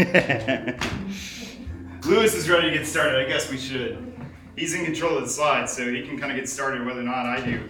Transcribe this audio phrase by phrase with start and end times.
[2.06, 3.20] Lewis is ready to get started.
[3.20, 4.14] I guess we should.
[4.56, 7.02] He's in control of the slides, so he can kind of get started whether or
[7.02, 7.68] not I do.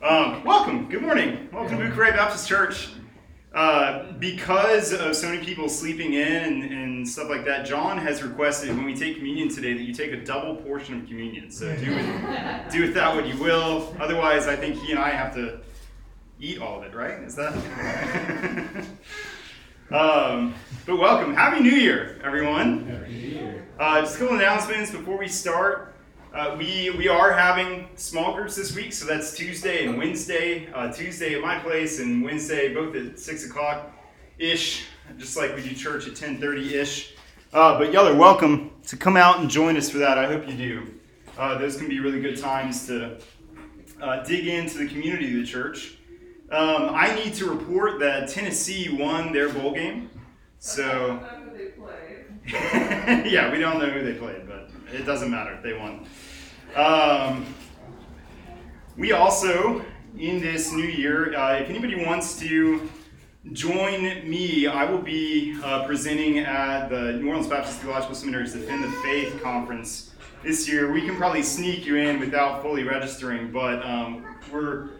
[0.00, 0.88] Um, welcome.
[0.88, 1.48] Good morning.
[1.52, 2.90] Welcome to Bucharest Baptist Church.
[3.52, 8.22] Uh, because of so many people sleeping in and, and, stuff like that, John has
[8.22, 11.50] requested when we take communion today that you take a double portion of communion.
[11.50, 12.06] So do with,
[12.70, 13.92] do with that what you will.
[13.98, 15.58] Otherwise, I think he and I have to
[16.38, 17.18] eat all of it, right?
[17.24, 18.84] Is that?
[19.90, 20.54] um,
[20.86, 21.34] but welcome.
[21.34, 22.86] Happy New Year, everyone.
[22.86, 23.66] Happy New Year.
[23.78, 25.94] Uh, just a couple announcements before we start.
[26.32, 30.72] Uh, we we are having small groups this week, so that's Tuesday and Wednesday.
[30.72, 33.92] Uh, Tuesday at my place and Wednesday both at six o'clock
[34.38, 34.86] ish,
[35.16, 37.14] just like we do church at ten thirty ish.
[37.52, 40.18] Uh, but y'all are welcome to come out and join us for that.
[40.18, 40.94] I hope you do.
[41.38, 43.18] Uh, those can be really good times to
[44.00, 45.98] uh, dig into the community of the church.
[46.54, 50.08] Um, I need to report that Tennessee won their bowl game.
[50.60, 51.18] So
[52.46, 55.58] yeah, we don't know who they played, but it doesn't matter.
[55.64, 56.06] They won.
[56.76, 57.44] Um,
[58.96, 59.84] we also,
[60.16, 62.88] in this new year, uh, if anybody wants to
[63.50, 68.84] join me, I will be uh, presenting at the New Orleans Baptist Theological Seminary's Defend
[68.84, 70.12] the Faith conference
[70.44, 70.92] this year.
[70.92, 74.90] We can probably sneak you in without fully registering, but um, we're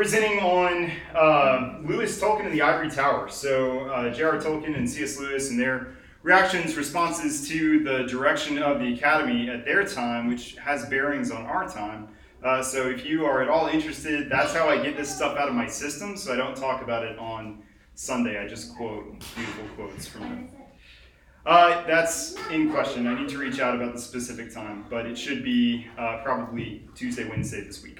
[0.00, 3.28] presenting on uh, Lewis Tolkien and the Ivory Tower.
[3.28, 4.38] So, uh, J.R.
[4.38, 5.20] Tolkien and C.S.
[5.20, 5.88] Lewis and their
[6.22, 11.42] reactions, responses to the direction of the academy at their time, which has bearings on
[11.42, 12.08] our time.
[12.42, 15.50] Uh, so if you are at all interested, that's how I get this stuff out
[15.50, 16.16] of my system.
[16.16, 17.62] So I don't talk about it on
[17.94, 18.42] Sunday.
[18.42, 19.04] I just quote
[19.36, 20.50] beautiful quotes from them.
[21.44, 23.06] Uh, that's in question.
[23.06, 26.88] I need to reach out about the specific time, but it should be uh, probably
[26.94, 27.99] Tuesday, Wednesday this week.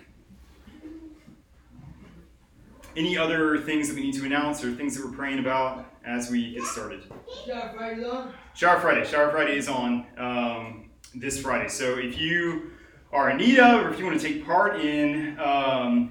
[2.96, 6.30] Any other things that we need to announce or things that we're praying about as
[6.30, 7.02] we get started?
[7.46, 8.32] Shower Friday on?
[8.54, 9.04] Shower Friday.
[9.04, 11.68] Shower Friday is on um, this Friday.
[11.68, 12.72] So if you
[13.12, 16.10] are in need of, or if you want to take part in um,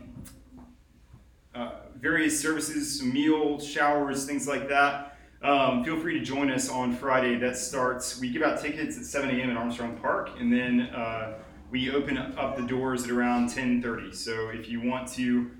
[1.53, 6.93] uh, various services, meals, showers, things like that, um, feel free to join us on
[6.93, 7.37] Friday.
[7.37, 9.49] That starts, we give out tickets at 7 a.m.
[9.49, 11.39] at Armstrong Park, and then uh,
[11.71, 14.15] we open up the doors at around 10.30.
[14.15, 15.51] So if you want to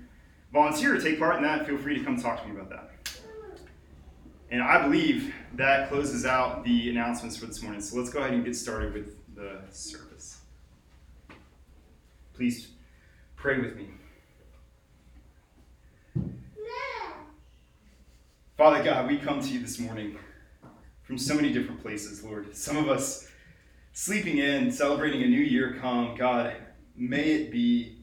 [0.52, 2.90] volunteer or take part in that, feel free to come talk to me about that.
[4.50, 7.80] And I believe that closes out the announcements for this morning.
[7.80, 10.40] So let's go ahead and get started with the service.
[12.34, 12.68] Please
[13.36, 13.88] pray with me.
[18.56, 20.18] Father God, we come to you this morning
[21.02, 22.54] from so many different places, Lord.
[22.54, 23.28] Some of us
[23.92, 26.14] sleeping in, celebrating a new year come.
[26.16, 26.54] God,
[26.94, 28.00] may it be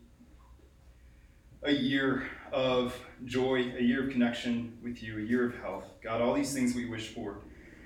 [1.62, 5.86] a year of joy, a year of connection with you, a year of health.
[6.02, 7.38] God, all these things we wish for.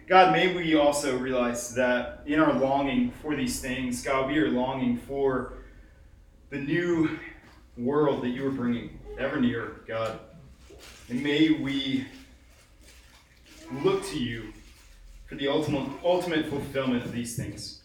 [0.08, 4.50] God, may we also realize that in our longing for these things, God, we are
[4.50, 5.54] longing for
[6.50, 7.18] the new
[7.78, 10.20] world that you are bringing ever nearer, God.
[11.10, 12.06] And may we
[13.84, 14.54] look to you
[15.28, 17.82] for the ultimate, ultimate fulfillment of these things.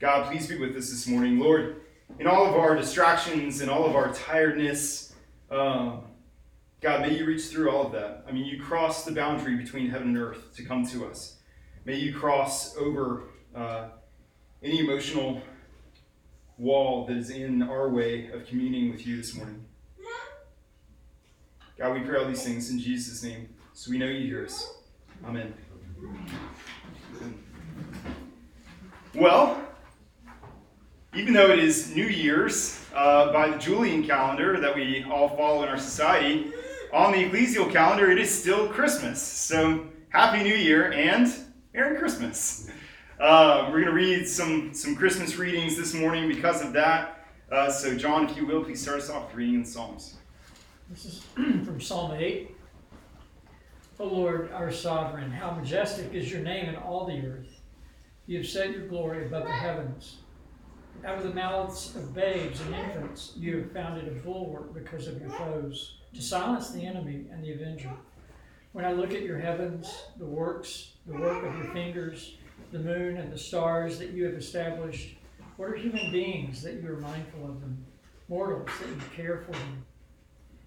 [0.00, 1.38] God, please be with us this morning.
[1.38, 1.82] Lord,
[2.18, 5.14] in all of our distractions and all of our tiredness,
[5.50, 6.02] um,
[6.80, 8.24] God, may you reach through all of that.
[8.26, 11.36] I mean, you cross the boundary between heaven and earth to come to us.
[11.84, 13.88] May you cross over uh,
[14.62, 15.42] any emotional
[16.58, 19.64] wall that is in our way of communing with you this morning.
[21.78, 24.74] God, we pray all these things in Jesus' name, so we know you hear us.
[25.24, 25.54] Amen.
[29.14, 29.69] Well,
[31.20, 35.62] even though it is New Year's uh, by the Julian calendar that we all follow
[35.62, 36.50] in our society,
[36.94, 39.20] on the ecclesial calendar it is still Christmas.
[39.20, 41.30] So Happy New Year and
[41.74, 42.70] Merry Christmas.
[43.20, 47.26] Uh, we're going to read some, some Christmas readings this morning because of that.
[47.52, 50.16] Uh, so, John, if you will, please start us off reading the Psalms.
[50.88, 52.56] This is from Psalm 8.
[53.98, 57.60] O Lord, our sovereign, how majestic is your name in all the earth.
[58.26, 60.16] You have set your glory above the heavens.
[61.02, 65.18] Out of the mouths of babes and infants, you have founded a bulwark because of
[65.18, 67.90] your foes, to silence the enemy and the avenger.
[68.72, 72.36] When I look at your heavens, the works, the work of your fingers,
[72.70, 75.16] the moon and the stars that you have established,
[75.56, 77.82] what are human beings that you are mindful of them,
[78.28, 79.84] mortals that you care for them?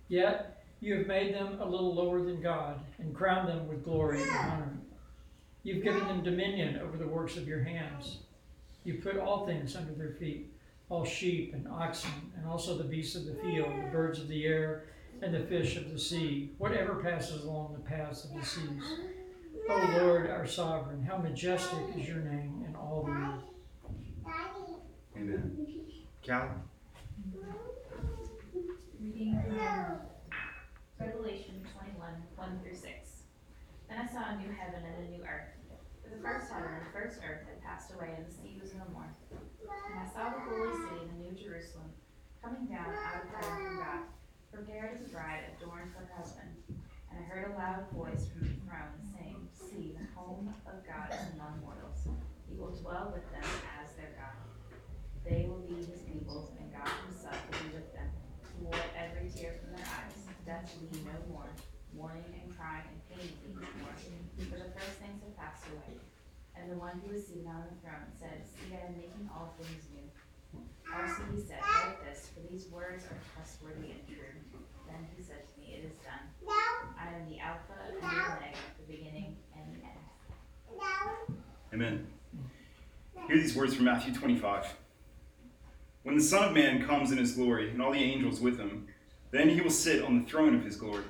[0.07, 4.23] Yet you have made them a little lower than God and crowned them with glory
[4.23, 4.77] and honor.
[5.61, 8.17] You've given them dominion over the works of your hands.
[8.83, 10.53] You put all things under their feet,
[10.89, 14.45] all sheep and oxen, and also the beasts of the field, the birds of the
[14.45, 14.85] air,
[15.21, 18.83] and the fish of the sea, whatever passes along the paths of the seas.
[19.69, 23.43] O Lord, our sovereign, how majestic is your name in all the earth.
[25.15, 25.57] Amen.
[26.25, 26.49] Callie?
[28.99, 29.99] Reading from
[30.99, 33.23] Revelation twenty-one, one through six.
[33.87, 35.52] Then I saw a new heaven and a new earth.
[36.23, 39.11] First heaven and first earth had passed away, and the sea was no more.
[39.67, 41.91] And I saw the holy city, the new Jerusalem,
[42.39, 44.07] coming down out of heaven from God,
[44.47, 46.55] prepared as a bride adorned for her husband.
[47.11, 51.11] And I heard a loud voice from the throne saying, See, the home of God
[51.11, 52.07] is among mortals.
[52.47, 53.43] He will dwell with them
[53.83, 54.39] as their God.
[55.27, 58.07] They will be his people, and God himself will be with them.
[58.47, 60.15] He will wipe every tear from their eyes.
[60.47, 61.51] Death will be no more.
[61.91, 63.95] Mourning and crying and pain will be no more.
[64.47, 65.99] For the first things have passed away.
[66.55, 69.53] And the one who was seated on the throne said, See, I am making all
[69.59, 70.07] things new.
[70.93, 74.33] Also he said, Write this, for these words are trustworthy and true.
[74.87, 76.23] Then he said to me, It is done.
[76.99, 80.03] I am the Alpha and the Omega, the beginning and the end.
[81.73, 82.07] Amen.
[83.27, 84.75] Hear these words from Matthew 25.
[86.03, 88.87] When the Son of Man comes in his glory, and all the angels with him,
[89.31, 91.05] then he will sit on the throne of his glory.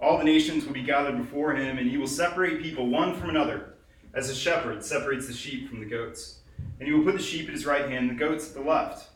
[0.00, 3.30] All the nations will be gathered before him, and he will separate people one from
[3.30, 3.74] another,
[4.18, 6.40] as a shepherd separates the sheep from the goats.
[6.80, 8.68] And he will put the sheep at his right hand, and the goats at the
[8.68, 9.10] left.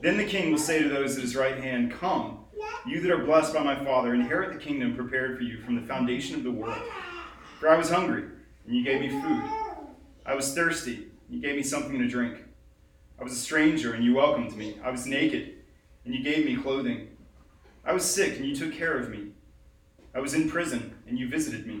[0.00, 2.44] Then the king will say to those at his right hand, Come,
[2.86, 5.86] you that are blessed by my Father, inherit the kingdom prepared for you from the
[5.86, 6.80] foundation of the world.
[7.58, 8.26] For I was hungry,
[8.66, 9.42] and you gave me food.
[10.24, 12.44] I was thirsty, and you gave me something to drink.
[13.18, 14.78] I was a stranger, and you welcomed me.
[14.84, 15.54] I was naked,
[16.04, 17.08] and you gave me clothing.
[17.84, 19.32] I was sick, and you took care of me.
[20.14, 21.80] I was in prison, and you visited me.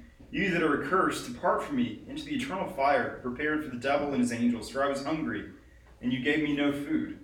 [0.31, 4.13] You that are accursed, depart from me into the eternal fire, prepared for the devil
[4.13, 4.69] and his angels.
[4.69, 5.49] For I was hungry,
[6.01, 7.19] and you gave me no food.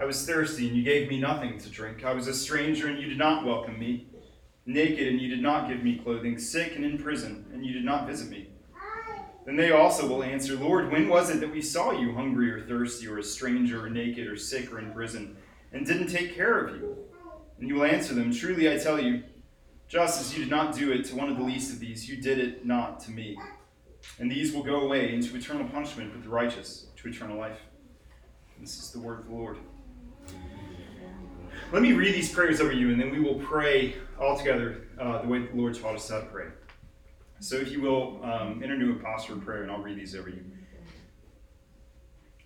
[0.00, 2.06] I was thirsty, and you gave me nothing to drink.
[2.06, 4.06] I was a stranger, and you did not welcome me.
[4.64, 6.38] Naked, and you did not give me clothing.
[6.38, 8.48] Sick and in prison, and you did not visit me.
[9.44, 12.66] Then they also will answer, Lord, when was it that we saw you hungry or
[12.66, 15.36] thirsty, or a stranger, or naked, or sick, or in prison,
[15.72, 16.96] and didn't take care of you?
[17.58, 19.22] And you will answer them, Truly I tell you,
[19.92, 22.16] just as you did not do it to one of the least of these, you
[22.16, 23.36] did it not to me.
[24.18, 27.58] And these will go away into eternal punishment, but the righteous to eternal life.
[28.58, 29.58] This is the word of the Lord.
[31.74, 35.20] Let me read these prayers over you, and then we will pray all together uh,
[35.20, 36.46] the way the Lord taught us how to pray.
[37.40, 40.14] So, if you will, um, enter into a posture of prayer, and I'll read these
[40.14, 40.42] over you.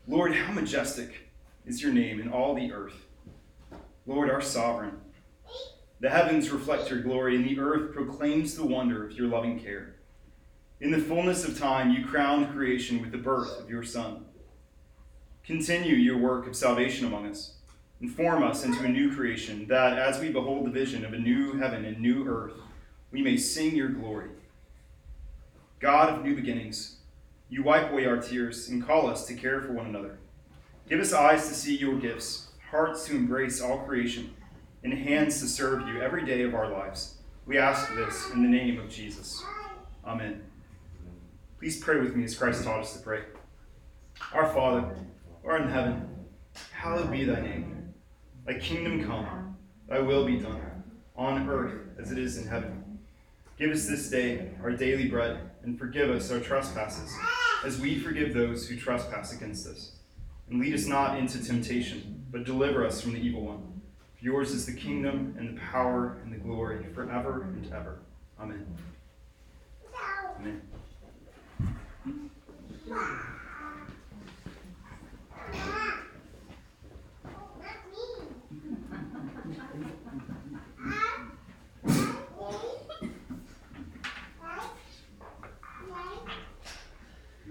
[0.09, 1.31] Lord, how majestic
[1.65, 3.07] is your name in all the earth.
[4.05, 4.95] Lord, our sovereign.
[6.01, 9.95] The heavens reflect your glory, and the earth proclaims the wonder of your loving care.
[10.79, 14.27] In the fullness of time, you crowned creation with the birth of your Son.
[15.43, 17.55] Continue your work of salvation among us.
[18.03, 21.55] Inform us into a new creation, that as we behold the vision of a new
[21.55, 22.53] heaven and new earth,
[23.11, 24.29] we may sing your glory.
[25.81, 26.97] God of new beginnings,
[27.49, 30.19] you wipe away our tears and call us to care for one another.
[30.91, 34.35] Give us eyes to see your gifts, hearts to embrace all creation,
[34.87, 37.17] and hands to serve you every day of our lives.
[37.45, 39.43] We ask this in the name of Jesus.
[40.05, 40.45] Amen.
[41.59, 43.23] Please pray with me as Christ taught us to pray.
[44.33, 44.83] Our Father,
[45.43, 46.09] who art in heaven,
[46.71, 47.95] hallowed be thy name.
[48.47, 49.57] Thy kingdom come,
[49.89, 50.85] thy will be done,
[51.17, 53.01] on earth as it is in heaven.
[53.59, 57.13] Give us this day our daily bread, and forgive us our trespasses,
[57.65, 59.97] as we forgive those who trespass against us.
[60.49, 63.76] And lead us not into temptation, but deliver us from the evil one.
[64.19, 67.99] For yours is the kingdom, and the power, and the glory, forever and ever.
[68.41, 68.67] Amen.
[70.39, 70.63] Amen.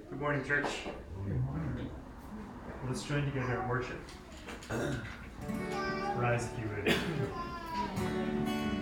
[0.09, 0.65] Good morning, church.
[1.25, 1.89] Good morning.
[2.87, 3.99] Let's join together in worship.
[6.15, 6.95] Rise if you would.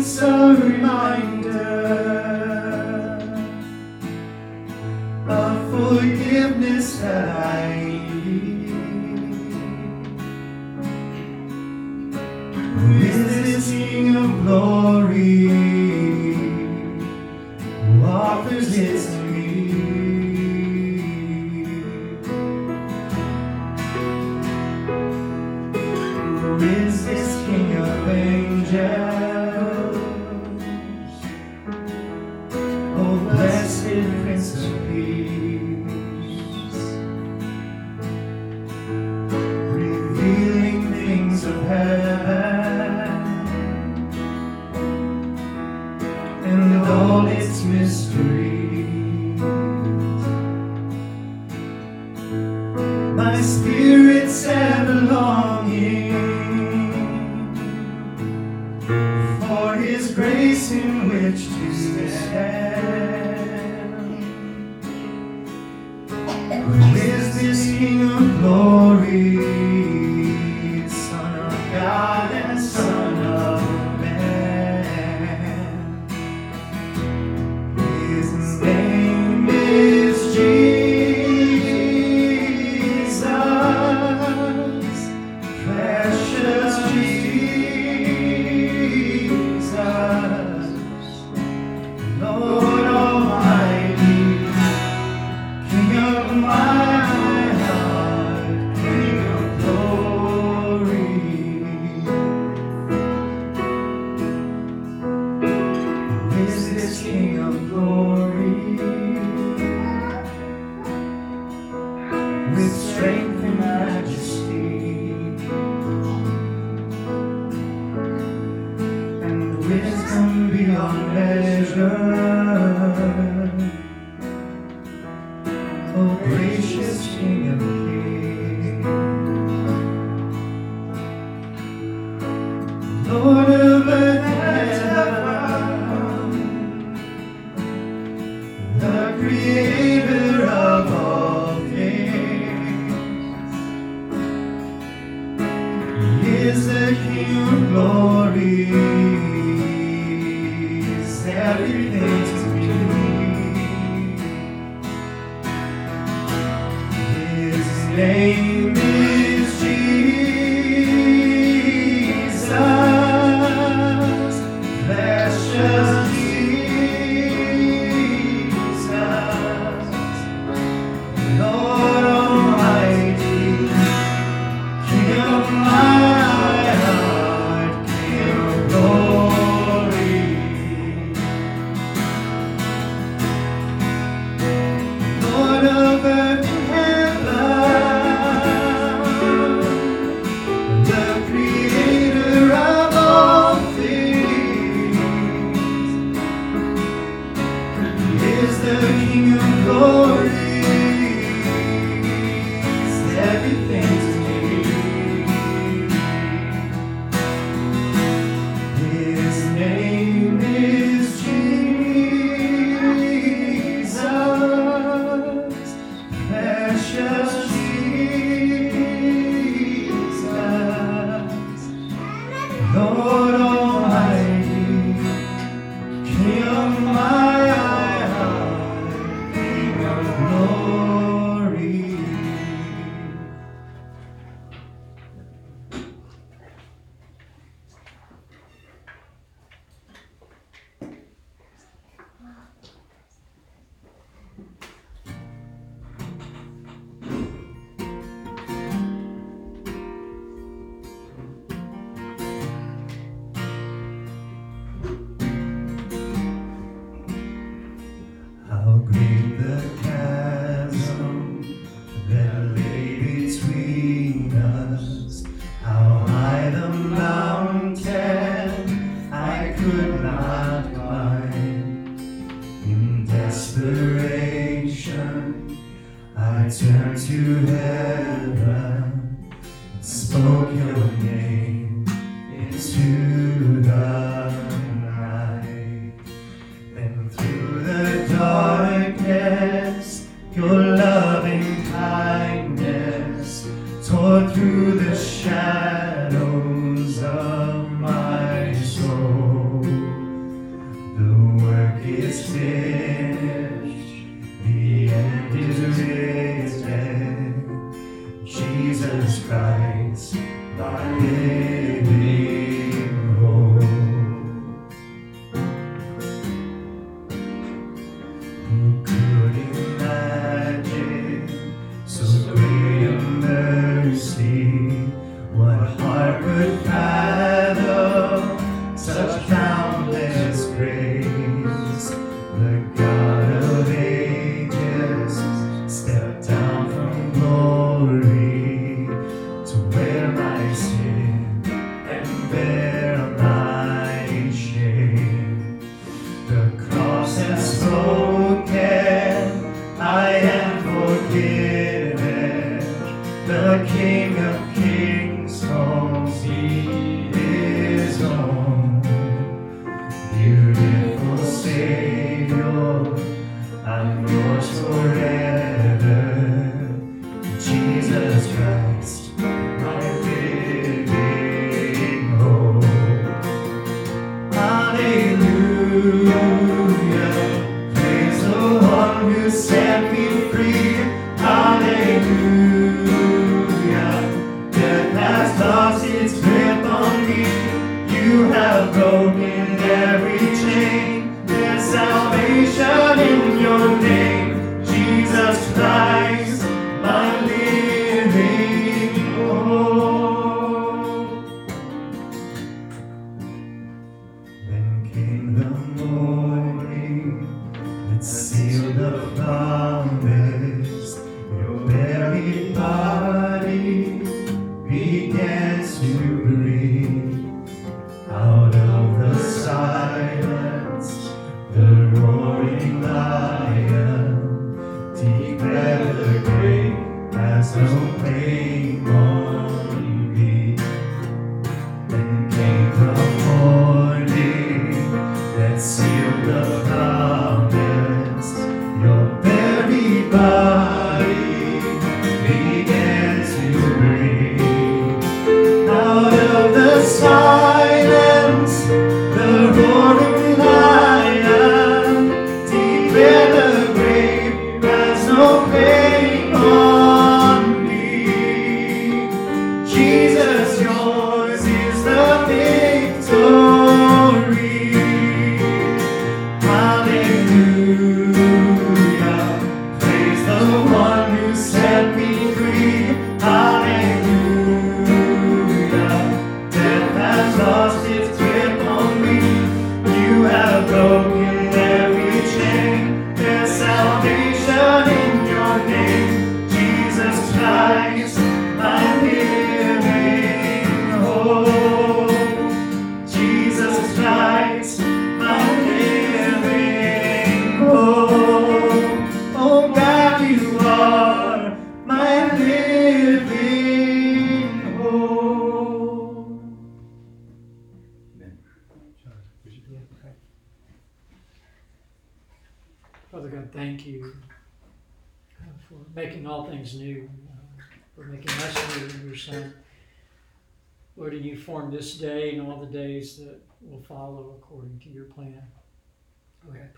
[0.00, 1.39] conscience a reminder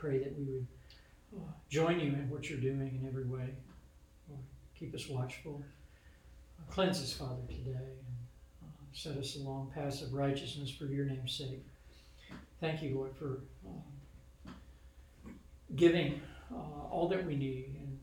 [0.03, 0.67] pray that we would
[1.37, 3.55] uh, join you in what you're doing in every way.
[4.29, 4.43] Lord,
[4.77, 5.63] keep us watchful.
[6.71, 11.33] Cleanse us, Father, today, and uh, set us along paths of righteousness for your name's
[11.33, 11.65] sake.
[12.61, 14.51] Thank you, Lord, for uh,
[15.77, 16.21] giving
[16.91, 17.77] all that we need.
[17.79, 17.99] And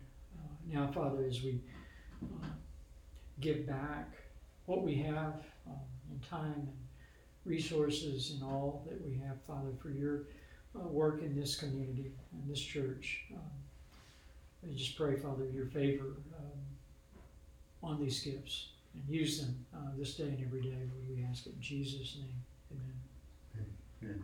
[0.74, 1.60] now, Father, as we
[3.42, 4.14] give back
[4.68, 5.34] what we have
[5.68, 5.76] um,
[6.12, 6.74] in time and
[7.44, 10.24] resources and all that we have, Father, for your
[10.76, 13.26] uh, work in this community and this church.
[13.34, 13.42] Um,
[14.64, 20.16] I just pray, Father, your favor um, on these gifts and use them uh, this
[20.16, 20.78] day and every day.
[21.10, 22.44] We ask it in Jesus' name.
[22.72, 23.66] Amen.
[24.04, 24.24] Amen.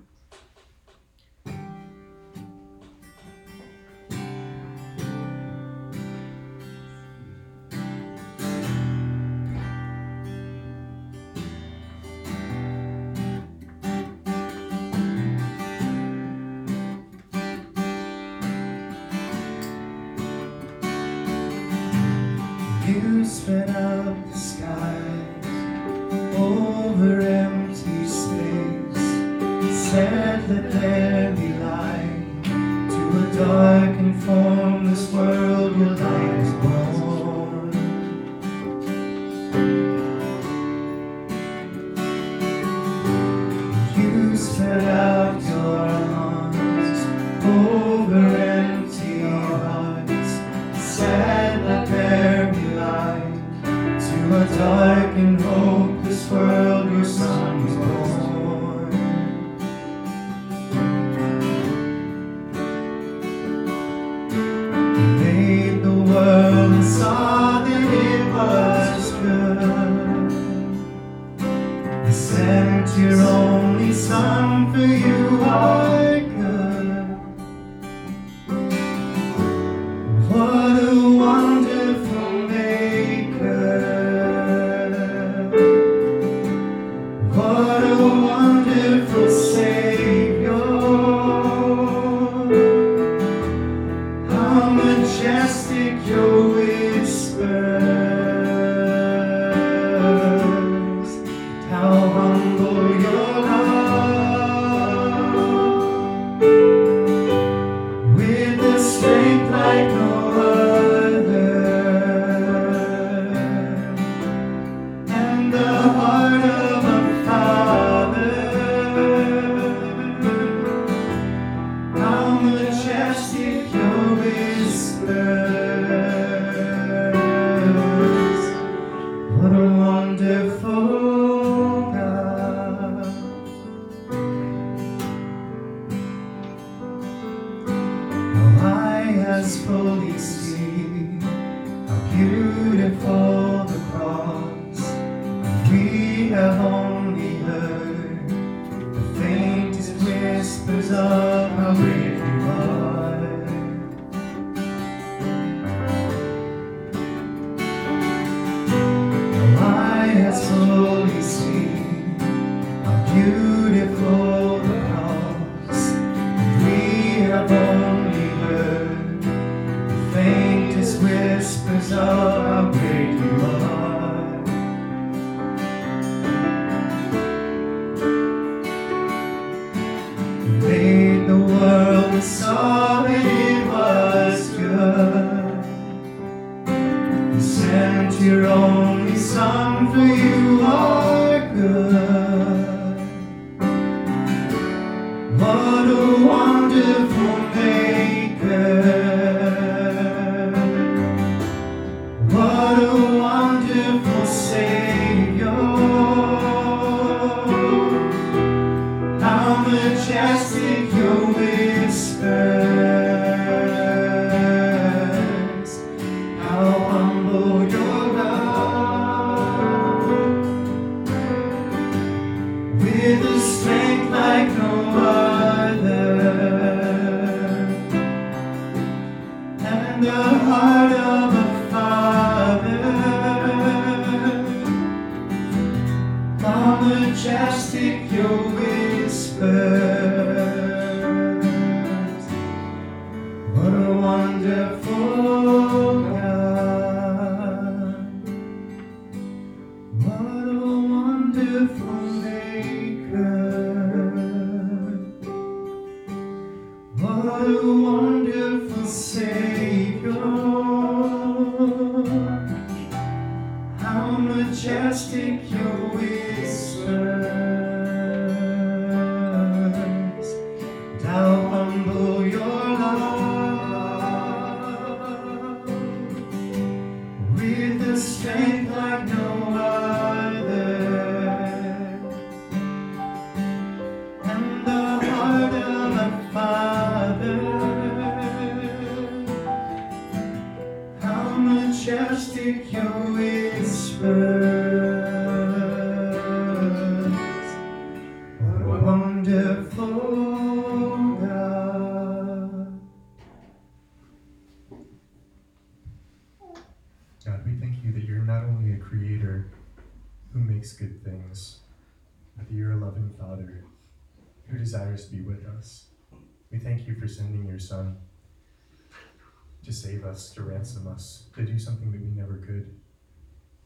[320.15, 322.73] Us, to ransom us, to do something that we never could.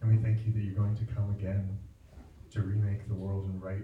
[0.01, 1.77] And we thank you that you're going to come again
[2.49, 3.83] to remake the world and right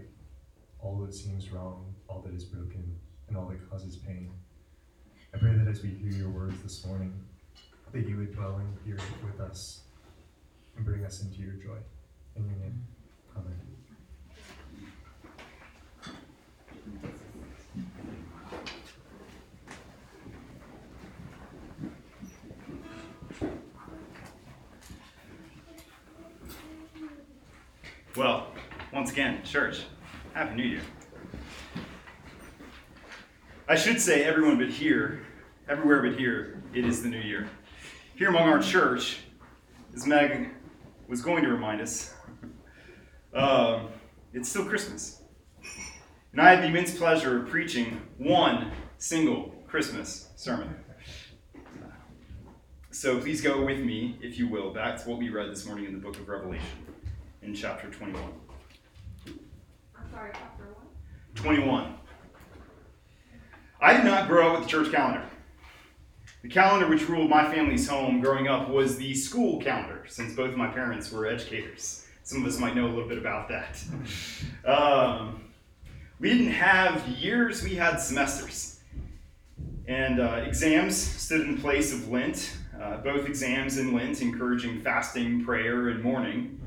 [0.80, 2.96] all that seems wrong, all that is broken,
[3.28, 4.32] and all that causes pain.
[5.32, 7.14] I pray that as we hear your words this morning,
[7.92, 9.82] that you would dwell in here with us
[10.76, 11.78] and bring us into your joy.
[12.36, 12.84] In your name,
[13.38, 13.76] amen.
[28.16, 28.48] Well,
[28.94, 29.84] once again, church,
[30.34, 30.82] Happy New Year.
[33.66, 35.26] I should say everyone but here,
[35.70, 37.48] everywhere but here, it is the new year.
[38.16, 39.20] Here among our church,
[39.96, 40.50] as Meg
[41.08, 42.14] was going to remind us,
[43.34, 43.88] um,
[44.34, 45.22] it's still Christmas.
[46.34, 50.76] And I had the immense pleasure of preaching one single Christmas sermon.
[52.92, 55.86] So please go with me, if you will, back to what we read this morning
[55.86, 56.68] in the book of Revelation
[57.42, 58.22] in chapter 21.
[60.16, 60.86] I'm sorry, chapter one?
[61.36, 61.94] 21.
[63.82, 65.24] I did not grow up with the church calendar.
[66.42, 70.52] The calendar which ruled my family's home growing up was the school calendar, since both
[70.52, 72.08] of my parents were educators.
[72.24, 73.84] Some of us might know a little bit about that.
[74.66, 75.44] Um,
[76.20, 78.80] we didn't have years, we had semesters.
[79.88, 85.46] And uh, exams stood in place of Lent, uh, both exams and Lent encouraging fasting,
[85.46, 86.60] prayer, and mourning.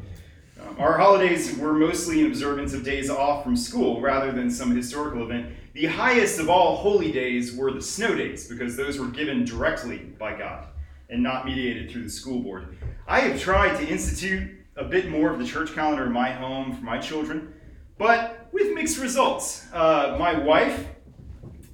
[0.60, 4.74] Um, our holidays were mostly an observance of days off from school rather than some
[4.74, 5.54] historical event.
[5.74, 9.98] The highest of all holy days were the snow days because those were given directly
[10.18, 10.66] by God
[11.10, 12.76] and not mediated through the school board.
[13.06, 16.74] I have tried to institute a bit more of the church calendar in my home
[16.74, 17.54] for my children,
[17.96, 19.66] but with mixed results.
[19.72, 20.86] Uh, my wife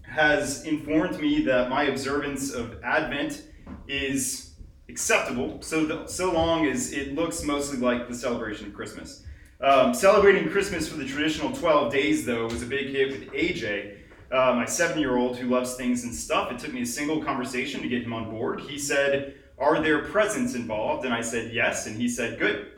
[0.02, 3.42] has informed me that my observance of Advent
[3.88, 4.43] is
[4.88, 9.24] acceptable, so th- so long as it looks mostly like the celebration of Christmas.
[9.60, 13.98] Um, celebrating Christmas for the traditional 12 days, though, was a big hit with AJ,
[14.30, 16.50] uh, my seven year old who loves things and stuff.
[16.52, 18.60] It took me a single conversation to get him on board.
[18.60, 21.04] He said, Are there presents involved?
[21.04, 21.86] And I said, Yes.
[21.86, 22.72] And he said, Good.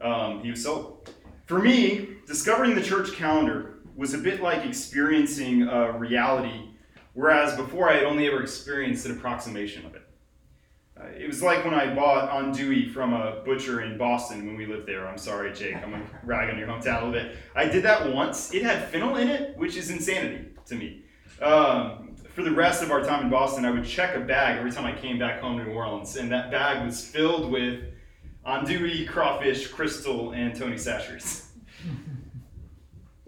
[0.00, 1.10] Um, he was sold.
[1.46, 6.68] For me, discovering the church calendar was a bit like experiencing a reality,
[7.14, 10.02] whereas before I had only ever experienced an approximation of it.
[11.06, 14.66] Uh, it was like when I bought andouille from a butcher in Boston when we
[14.66, 15.06] lived there.
[15.06, 15.76] I'm sorry, Jake.
[15.76, 17.36] I'm gonna rag on your hometown a little bit.
[17.54, 18.52] I did that once.
[18.52, 21.02] It had fennel in it, which is insanity to me.
[21.42, 24.72] Um, for the rest of our time in Boston, I would check a bag every
[24.72, 27.84] time I came back home to New Orleans, and that bag was filled with
[28.46, 31.42] andouille, crawfish, crystal, and Tony Chachere's.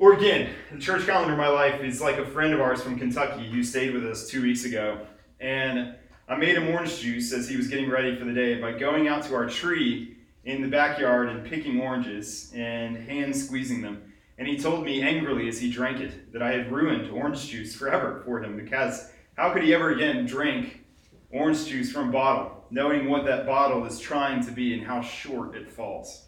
[0.00, 2.96] Or again, the church calendar of my life is like a friend of ours from
[2.96, 5.04] Kentucky who stayed with us two weeks ago.
[5.40, 5.96] And
[6.30, 9.08] I made him orange juice as he was getting ready for the day by going
[9.08, 14.12] out to our tree in the backyard and picking oranges and hand squeezing them.
[14.36, 17.74] And he told me angrily as he drank it that I had ruined orange juice
[17.74, 20.84] forever for him because how could he ever again drink
[21.30, 25.00] orange juice from a bottle, knowing what that bottle is trying to be and how
[25.00, 26.26] short it falls?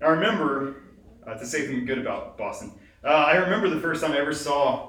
[0.00, 0.82] Now, I remember,
[1.24, 2.72] uh, to say something good about Boston,
[3.04, 4.88] uh, I remember the first time I ever saw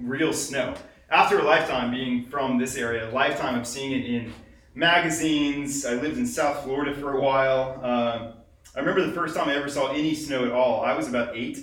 [0.00, 0.74] real snow.
[1.12, 4.32] After a lifetime being from this area, a lifetime of seeing it in
[4.74, 5.84] magazines.
[5.84, 7.78] I lived in South Florida for a while.
[7.82, 8.32] Uh,
[8.74, 10.80] I remember the first time I ever saw any snow at all.
[10.80, 11.58] I was about eight,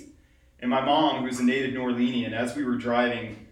[0.60, 3.44] and my mom, who was a native New Orleanian, as we were driving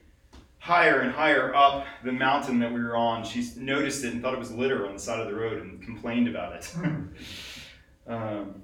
[0.60, 4.34] higher and higher up the mountain that we were on, she noticed it and thought
[4.34, 6.74] it was litter on the side of the road and complained about it.
[8.06, 8.62] um,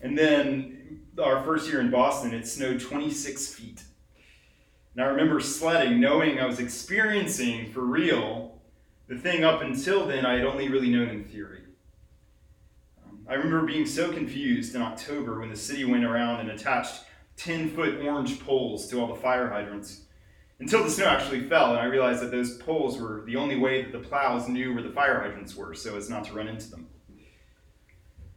[0.00, 3.82] and then our first year in Boston, it snowed 26 feet.
[4.96, 8.58] And I remember sledding, knowing I was experiencing for real
[9.08, 11.60] the thing up until then I had only really known in theory.
[13.04, 17.02] Um, I remember being so confused in October when the city went around and attached
[17.36, 20.06] 10 foot orange poles to all the fire hydrants
[20.60, 23.82] until the snow actually fell and I realized that those poles were the only way
[23.82, 26.70] that the plows knew where the fire hydrants were so as not to run into
[26.70, 26.86] them.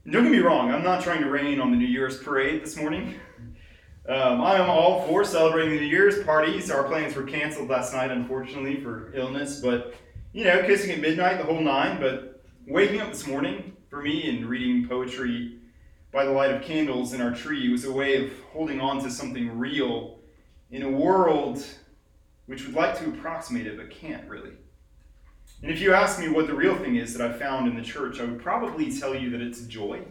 [0.03, 2.63] And don't get me wrong, I'm not trying to rain on the New Year's parade
[2.63, 3.15] this morning.
[4.07, 6.71] Um, I am all for celebrating the New Year's parties.
[6.71, 9.93] Our plans were canceled last night, unfortunately, for illness, but
[10.31, 11.99] you know, kissing at midnight, the whole nine.
[11.99, 15.57] But waking up this morning for me and reading poetry
[16.11, 19.11] by the light of candles in our tree was a way of holding on to
[19.11, 20.19] something real
[20.71, 21.63] in a world
[22.45, 24.51] which would like to approximate it but can't really.
[25.61, 27.83] And if you ask me what the real thing is that I found in the
[27.83, 30.01] church, I would probably tell you that it's joy.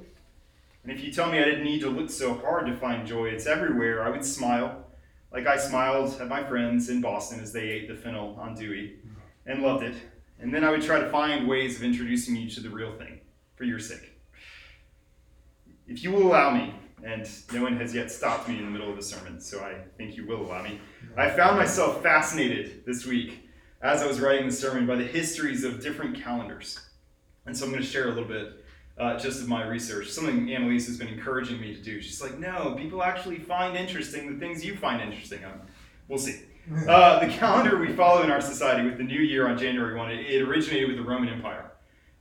[0.89, 3.27] And if you tell me I didn't need to look so hard to find joy,
[3.27, 4.87] it's everywhere, I would smile,
[5.31, 8.95] like I smiled at my friends in Boston as they ate the fennel andouille
[9.45, 9.97] and loved it.
[10.41, 13.21] And then I would try to find ways of introducing you to the real thing
[13.55, 14.19] for your sake.
[15.87, 16.75] If you will allow me,
[17.05, 19.75] and no one has yet stopped me in the middle of a sermon, so I
[19.99, 20.81] think you will allow me.
[21.19, 23.47] I found myself fascinated this week
[23.83, 26.81] as I was writing the sermon by the histories of different calendars.
[27.45, 28.65] And so I'm going to share a little bit
[28.99, 32.01] uh, just of my research, something Annalise has been encouraging me to do.
[32.01, 35.45] She's like, no, people actually find interesting the things you find interesting.
[35.45, 35.61] Um,
[36.09, 36.41] we'll see.
[36.87, 40.11] Uh, the calendar we follow in our society with the new year on January 1,
[40.11, 41.71] it, it originated with the Roman Empire.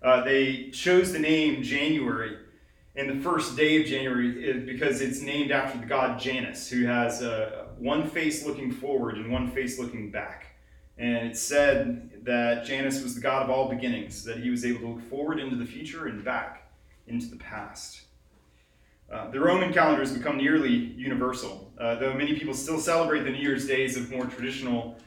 [0.02, 2.38] Uh, they chose the name January
[2.96, 7.22] and the first day of January because it's named after the god Janus, who has
[7.22, 10.56] uh, one face looking forward and one face looking back.
[10.98, 14.80] And it's said that Janus was the god of all beginnings, that he was able
[14.80, 16.66] to look forward into the future and back
[17.08, 18.02] into the past.
[19.12, 23.30] Uh, the Roman calendar has become nearly universal, uh, though many people still celebrate the
[23.30, 24.98] New Year's days of more traditional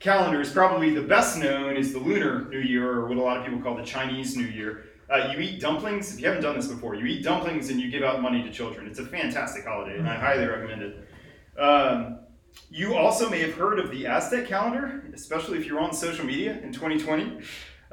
[0.00, 0.52] calendars.
[0.52, 3.60] Probably the best known is the Lunar New Year, or what a lot of people
[3.60, 4.86] call the Chinese New Year.
[5.08, 6.12] Uh, you eat dumplings.
[6.14, 8.50] If you haven't done this before, you eat dumplings and you give out money to
[8.50, 8.88] children.
[8.88, 11.08] It's a fantastic holiday, and I highly recommend it.
[11.58, 12.18] Um,
[12.70, 16.58] you also may have heard of the Aztec calendar, especially if you're on social media
[16.62, 17.40] in 2020,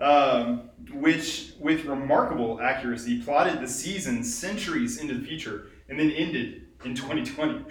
[0.01, 6.63] um, which, with remarkable accuracy, plotted the seasons centuries into the future and then ended
[6.83, 7.65] in 2020.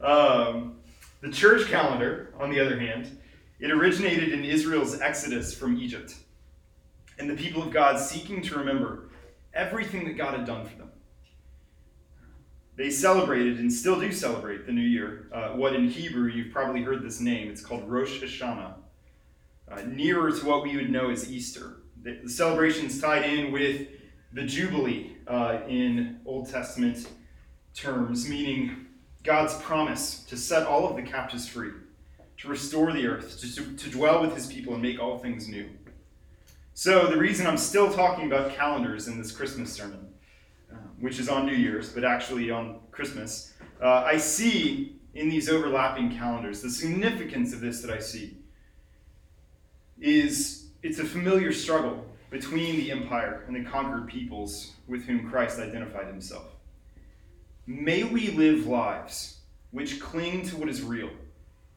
[0.00, 0.76] Um,
[1.20, 3.18] the church calendar, on the other hand,
[3.60, 6.14] it originated in Israel's exodus from Egypt
[7.18, 9.10] and the people of God seeking to remember
[9.52, 10.90] everything that God had done for them.
[12.76, 15.28] They celebrated and still do celebrate the new year.
[15.34, 18.74] Uh, what in Hebrew, you've probably heard this name, it's called Rosh Hashanah,
[19.70, 21.76] uh, nearer to what we would know as Easter.
[22.02, 23.88] The, celebration's tied in with
[24.32, 27.08] the Jubilee uh, in Old Testament
[27.74, 28.86] terms, meaning
[29.24, 31.72] God's promise to set all of the captives free,
[32.38, 35.48] to restore the earth, to, to, to dwell with his people and make all things
[35.48, 35.68] new.
[36.74, 40.14] So, the reason I'm still talking about calendars in this Christmas sermon,
[40.72, 43.52] uh, which is on New Year's, but actually on Christmas,
[43.82, 48.38] uh, I see in these overlapping calendars the significance of this that I see
[50.00, 55.58] is it's a familiar struggle between the empire and the conquered peoples with whom Christ
[55.58, 56.46] identified himself.
[57.66, 59.38] May we live lives
[59.70, 61.10] which cling to what is real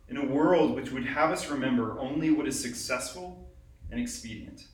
[0.09, 3.49] in a world which would have us remember only what is successful
[3.91, 4.65] and expedient.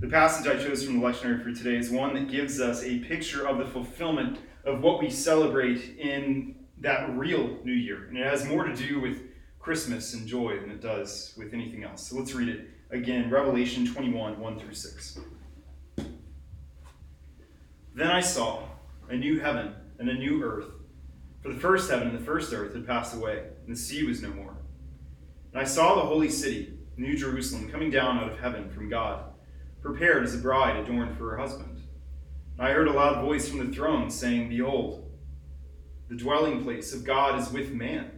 [0.00, 3.00] The passage I chose from the lectionary for today is one that gives us a
[3.00, 8.06] picture of the fulfillment of what we celebrate in that real New Year.
[8.08, 9.22] And it has more to do with
[9.58, 12.08] Christmas and joy than it does with anything else.
[12.08, 15.20] So let's read it again Revelation 21 1 through 6.
[17.94, 18.62] Then I saw
[19.08, 20.66] a new heaven and a new earth.
[21.42, 24.22] For the first heaven and the first earth had passed away, and the sea was
[24.22, 24.56] no more.
[25.52, 29.24] And I saw the holy city, New Jerusalem, coming down out of heaven from God
[29.80, 31.80] prepared as a bride adorned for her husband.
[32.58, 35.10] And I heard a loud voice from the throne saying, Behold,
[36.08, 38.17] the dwelling place of God is with man.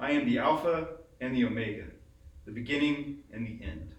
[0.00, 0.88] I am the Alpha
[1.20, 1.84] and the Omega,
[2.46, 3.92] the beginning and the end.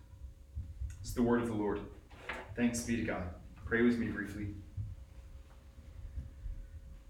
[0.99, 1.80] It's the word of the Lord.
[2.56, 3.24] Thanks be to God.
[3.66, 4.47] Pray with me briefly.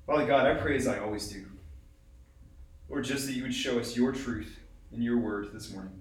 [0.06, 1.46] Father God, I pray as I always do.
[2.90, 4.60] Lord, just that you would show us your truth
[4.92, 5.94] in your word this morning.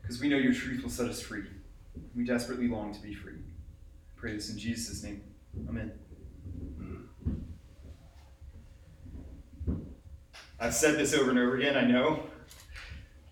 [0.00, 1.44] Because we know your truth will set us free.
[2.16, 3.34] We desperately long to be free.
[3.34, 5.22] I pray this in Jesus' name.
[5.68, 5.92] Amen.
[10.62, 12.22] I've said this over and over again, I know,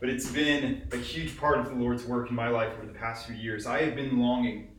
[0.00, 2.98] but it's been a huge part of the Lord's work in my life over the
[2.98, 3.68] past few years.
[3.68, 4.72] I have been longing,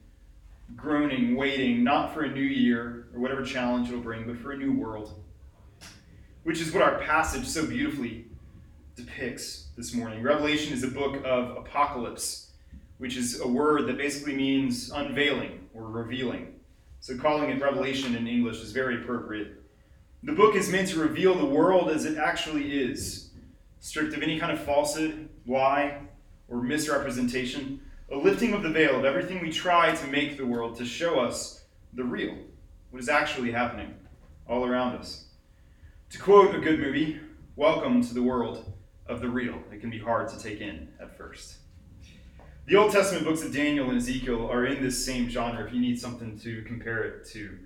[0.75, 4.57] groaning, waiting, not for a new year or whatever challenge it'll bring, but for a
[4.57, 5.23] new world.
[6.43, 8.25] Which is what our passage so beautifully
[8.97, 10.21] depicts this morning.
[10.21, 12.51] Revelation is a book of apocalypse,
[12.97, 16.59] which is a word that basically means unveiling or revealing.
[16.99, 19.60] So calling it Revelation in English is very appropriate.
[20.23, 23.31] The book is meant to reveal the world as it actually is,
[23.79, 25.97] stripped of any kind of falsehood, lie,
[26.47, 30.75] or misrepresentation, a lifting of the veil of everything we try to make the world
[30.75, 31.63] to show us
[31.93, 32.37] the real,
[32.91, 33.95] what is actually happening
[34.47, 35.25] all around us.
[36.11, 37.19] To quote a good movie,
[37.55, 38.71] welcome to the world
[39.07, 39.57] of the real.
[39.71, 41.55] It can be hard to take in at first.
[42.67, 45.81] The Old Testament books of Daniel and Ezekiel are in this same genre if you
[45.81, 47.57] need something to compare it to.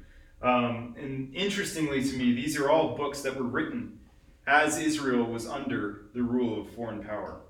[0.41, 3.99] Um, and interestingly to me, these are all books that were written
[4.47, 7.41] as Israel was under the rule of foreign power.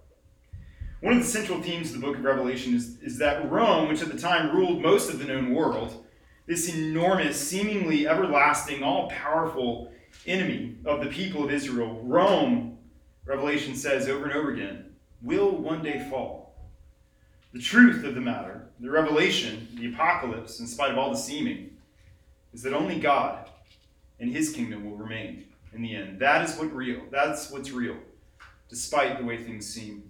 [1.01, 4.01] One of the central themes of the book of Revelation is, is that Rome, which
[4.01, 6.05] at the time ruled most of the known world,
[6.45, 9.91] this enormous, seemingly everlasting, all powerful
[10.25, 12.77] enemy of the people of Israel, Rome,
[13.25, 16.55] Revelation says over and over again, will one day fall.
[17.53, 21.71] The truth of the matter, the revelation, the apocalypse, in spite of all the seeming,
[22.55, 23.49] is that only God
[24.19, 25.43] and his kingdom will remain
[25.73, 26.19] in the end.
[26.19, 27.01] That is what real.
[27.11, 27.97] That's what's real,
[28.69, 30.09] despite the way things seem.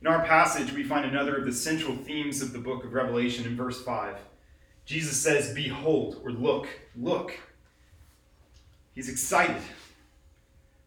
[0.00, 3.44] In our passage, we find another of the central themes of the book of Revelation
[3.44, 4.16] in verse 5.
[4.86, 7.36] Jesus says, Behold, or look, look.
[8.94, 9.62] He's excited,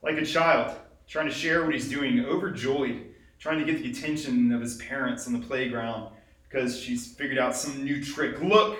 [0.01, 0.75] like a child,
[1.07, 5.27] trying to share what he's doing, overjoyed, trying to get the attention of his parents
[5.27, 6.11] on the playground
[6.49, 8.41] because she's figured out some new trick.
[8.41, 8.77] Look,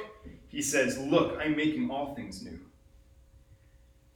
[0.54, 2.60] he says, Look, I'm making all things new.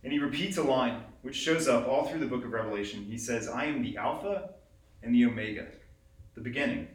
[0.03, 3.03] And he repeats a line which shows up all through the book of Revelation.
[3.03, 4.51] He says, I am the Alpha
[5.01, 5.65] and the Omega,
[6.35, 6.87] the beginning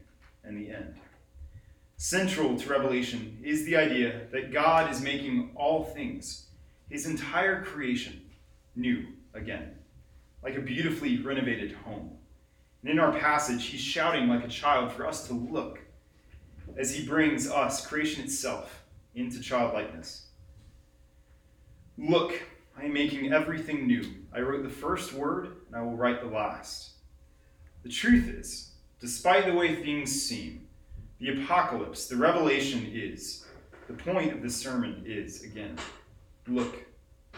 [0.44, 0.94] and the end.
[1.96, 6.46] Central to Revelation is the idea that God is making all things,
[6.88, 8.22] his entire creation,
[8.76, 9.72] new again,
[10.42, 12.12] like a beautifully renovated home.
[12.82, 15.80] And in our passage, he's shouting like a child for us to look
[16.76, 18.81] as he brings us, creation itself,
[19.14, 20.26] into childlikeness.
[21.98, 22.42] Look,
[22.76, 24.04] I am making everything new.
[24.34, 26.92] I wrote the first word, and I will write the last.
[27.82, 30.66] The truth is, despite the way things seem,
[31.18, 33.44] the apocalypse, the revelation is,
[33.86, 35.76] the point of this sermon is, again,
[36.48, 36.84] look,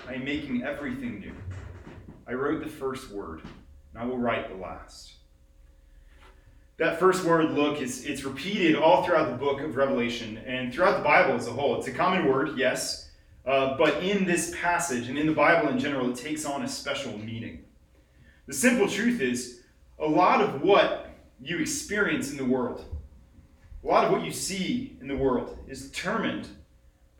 [0.06, 1.34] I am making everything new.
[2.26, 5.14] I wrote the first word, and I will write the last.
[6.76, 10.96] That first word, look, is it's repeated all throughout the book of Revelation and throughout
[10.96, 11.78] the Bible as a whole.
[11.78, 13.10] It's a common word, yes,
[13.46, 16.68] uh, but in this passage and in the Bible in general, it takes on a
[16.68, 17.62] special meaning.
[18.48, 19.60] The simple truth is,
[20.00, 21.10] a lot of what
[21.40, 22.84] you experience in the world,
[23.84, 26.48] a lot of what you see in the world, is determined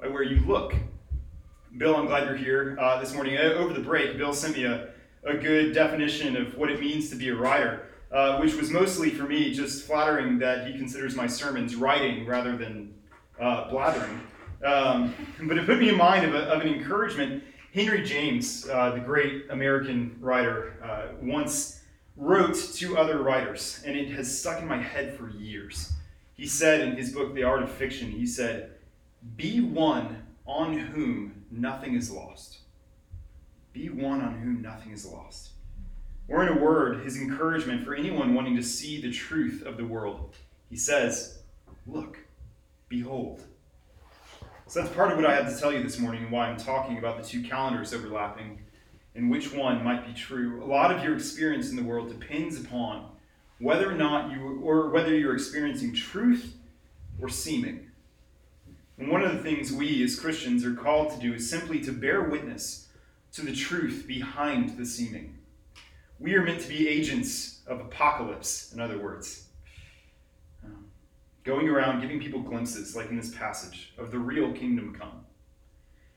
[0.01, 0.75] by where you look.
[1.79, 3.37] Bill, I'm glad you're here uh, this morning.
[3.37, 4.89] Uh, over the break, Bill sent me a,
[5.23, 7.87] a good definition of what it means to be a writer.
[8.15, 12.57] Uh, which was mostly for me just flattering that he considers my sermons writing rather
[12.57, 12.95] than
[13.41, 14.21] uh, blathering.
[14.65, 15.13] Um,
[15.43, 17.43] but it put me in mind of, a, of an encouragement.
[17.75, 21.81] Henry James, uh, the great American writer, uh, once
[22.17, 25.93] wrote to other writers, and it has stuck in my head for years.
[26.35, 28.75] He said in his book, The Art of Fiction, he said,
[29.37, 32.59] Be one on whom nothing is lost.
[33.73, 35.54] Be one on whom nothing is lost.
[36.29, 39.85] Or, in a word, his encouragement for anyone wanting to see the truth of the
[39.85, 40.37] world.
[40.71, 41.43] He says,
[41.87, 42.19] Look,
[42.89, 43.43] behold.
[44.67, 46.57] So that's part of what I had to tell you this morning and why I'm
[46.57, 48.61] talking about the two calendars overlapping
[49.15, 50.65] and which one might be true.
[50.65, 53.11] A lot of your experience in the world depends upon
[53.61, 56.57] whether or not you, or whether you're experiencing truth
[57.21, 57.91] or seeming.
[58.99, 61.93] And one of the things we as Christians are called to do is simply to
[61.93, 62.89] bear witness
[63.33, 65.34] to the truth behind the seeming.
[66.19, 69.47] We are meant to be agents of apocalypse, in other words.
[70.65, 70.87] Um,
[71.43, 75.25] going around giving people glimpses, like in this passage, of the real kingdom come.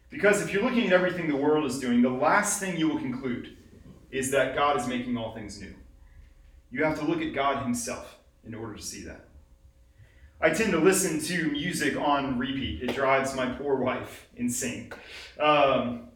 [0.09, 2.99] Because if you're looking at everything the world is doing, the last thing you will
[2.99, 3.57] conclude
[4.11, 5.73] is that God is making all things new.
[6.71, 9.27] You have to look at God Himself in order to see that.
[10.39, 12.83] I tend to listen to music on repeat.
[12.83, 14.93] It drives my poor wife insane.
[15.39, 16.09] Um,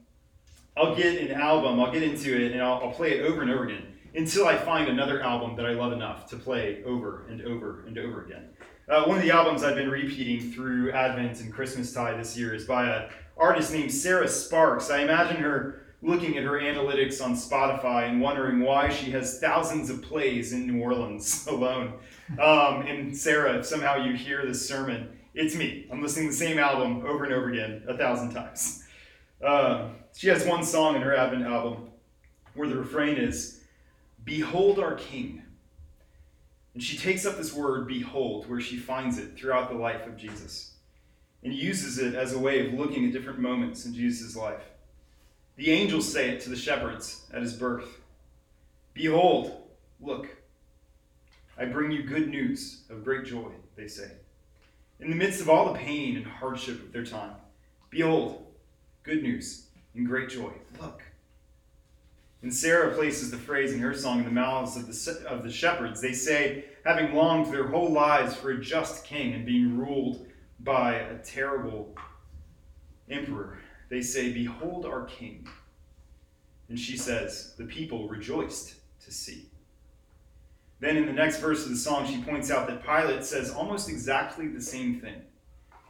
[0.81, 3.51] I'll get an album, I'll get into it, and I'll, I'll play it over and
[3.51, 7.41] over again until I find another album that I love enough to play over and
[7.43, 8.49] over and over again.
[8.89, 12.55] Uh, one of the albums I've been repeating through Advent and Christmas Christmastide this year
[12.55, 14.89] is by an artist named Sarah Sparks.
[14.89, 19.91] I imagine her looking at her analytics on Spotify and wondering why she has thousands
[19.91, 21.93] of plays in New Orleans alone.
[22.39, 25.87] Um, and Sarah, if somehow you hear this sermon, it's me.
[25.91, 28.83] I'm listening to the same album over and over again a thousand times.
[29.45, 31.89] Uh, she has one song in her Advent album
[32.53, 33.61] where the refrain is,
[34.23, 35.41] Behold our King.
[36.73, 40.15] And she takes up this word, behold, where she finds it throughout the life of
[40.15, 40.71] Jesus
[41.43, 44.63] and uses it as a way of looking at different moments in Jesus' life.
[45.57, 47.99] The angels say it to the shepherds at his birth
[48.93, 49.63] Behold,
[49.99, 50.27] look,
[51.57, 54.11] I bring you good news of great joy, they say.
[54.99, 57.33] In the midst of all the pain and hardship of their time,
[57.89, 58.45] behold,
[59.03, 60.51] good news and great joy.
[60.79, 61.03] Look.
[62.41, 65.51] And Sarah places the phrase in her song in the mouths of the, of the
[65.51, 66.01] shepherds.
[66.01, 70.25] They say, having longed their whole lives for a just king and being ruled
[70.59, 71.95] by a terrible
[73.09, 75.47] emperor, they say, Behold our king.
[76.69, 78.75] And she says, The people rejoiced
[79.05, 79.49] to see.
[80.79, 83.87] Then in the next verse of the song, she points out that Pilate says almost
[83.87, 85.21] exactly the same thing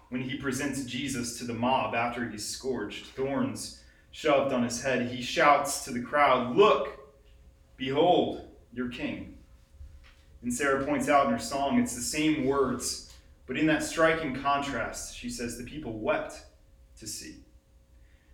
[0.10, 3.81] when he presents Jesus to the mob after he's scourged, thorns
[4.12, 5.08] shoved on his head.
[5.08, 7.00] He shouts to the crowd, Look,
[7.78, 9.38] behold your king.
[10.42, 13.14] And Sarah points out in her song, it's the same words,
[13.46, 16.42] but in that striking contrast, she says, The people wept
[17.00, 17.38] to see.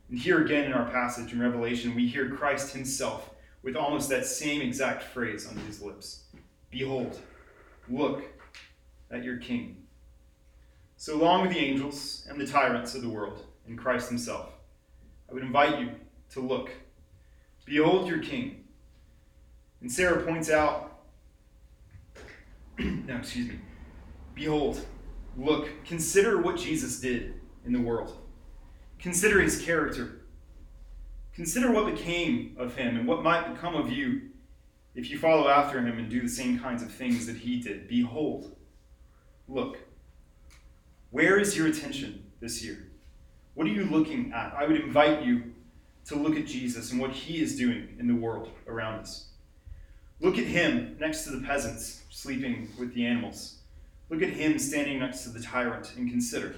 [0.10, 4.26] And here again in our passage in Revelation, we hear Christ himself with almost that
[4.26, 6.24] same exact phrase on his lips
[6.70, 7.20] Behold,
[7.90, 8.24] look
[9.10, 9.84] at your king.
[10.98, 14.57] So, along with the angels and the tyrants of the world and Christ himself,
[15.30, 15.92] I would invite you
[16.32, 16.72] to look.
[17.66, 18.64] Behold your king.
[19.82, 21.02] And Sarah points out,
[22.80, 23.60] no, excuse me.
[24.34, 24.80] Behold,
[25.36, 27.34] look, consider what Jesus did
[27.66, 28.18] in the world.
[29.00, 30.22] Consider his character.
[31.34, 34.30] Consider what became of him and what might become of you
[34.96, 37.88] if you follow after him and do the same kinds of things that he did.
[37.88, 38.56] Behold,
[39.48, 39.78] look.
[41.12, 42.87] Where is your attention this year?
[43.58, 44.54] What are you looking at?
[44.54, 45.42] I would invite you
[46.06, 49.30] to look at Jesus and what he is doing in the world around us.
[50.22, 53.62] Look at him next to the peasants sleeping with the animals.
[54.12, 56.56] Look at him standing next to the tyrant and consider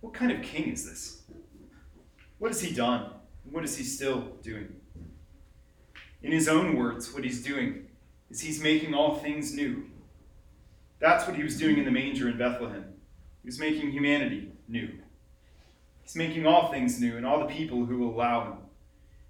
[0.00, 1.22] what kind of king is this?
[2.38, 3.10] What has he done?
[3.50, 4.76] What is he still doing?
[6.22, 7.88] In his own words, what he's doing
[8.30, 9.90] is he's making all things new.
[11.00, 12.94] That's what he was doing in the manger in Bethlehem.
[13.42, 15.00] He was making humanity new.
[16.06, 18.58] He's making all things new and all the people who will allow him.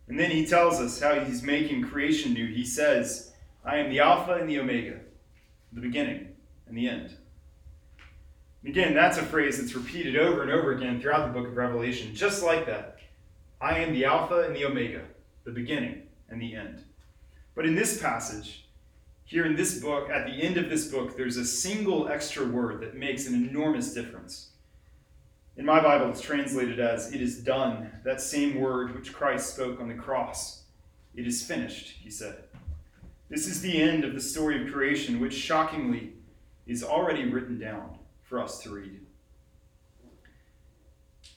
[0.09, 2.47] And then he tells us how he's making creation new.
[2.47, 3.33] He says,
[3.65, 5.01] I am the Alpha and the Omega,
[5.73, 6.29] the beginning
[6.69, 7.17] and the end.
[8.63, 12.15] Again, that's a phrase that's repeated over and over again throughout the book of Revelation,
[12.15, 12.99] just like that.
[13.59, 15.01] I am the Alpha and the Omega,
[15.45, 16.85] the beginning and the end.
[17.55, 18.67] But in this passage,
[19.25, 22.83] here in this book, at the end of this book, there's a single extra word
[22.83, 24.51] that makes an enormous difference.
[25.57, 29.81] In my Bible, it's translated as, It is done, that same word which Christ spoke
[29.81, 30.65] on the cross.
[31.15, 32.45] It is finished, he said.
[33.31, 36.13] This is the end of the story of creation, which shockingly
[36.67, 39.01] is already written down for us to read.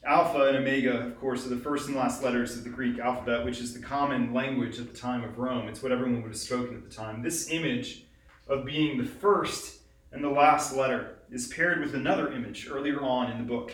[0.06, 3.46] Alpha and Omega, of course, are the first and last letters of the Greek alphabet,
[3.46, 5.68] which is the common language at the time of Rome.
[5.68, 7.22] It's what everyone would have spoken at the time.
[7.22, 8.04] This image
[8.48, 9.80] of being the first
[10.12, 13.74] and the last letter is paired with another image earlier on in the book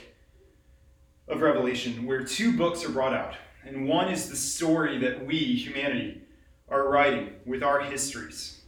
[1.27, 3.33] of Revelation, where two books are brought out.
[3.65, 6.21] And one is the story that we, humanity,
[6.69, 8.61] are writing with our histories.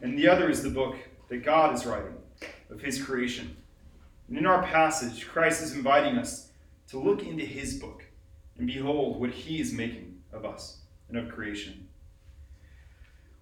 [0.00, 0.96] And the other is the book
[1.28, 2.14] that God is writing
[2.70, 3.56] of his creation.
[4.28, 6.50] And in our passage, Christ is inviting us
[6.88, 8.04] to look into his book
[8.58, 11.88] and behold what he is making of us and of creation.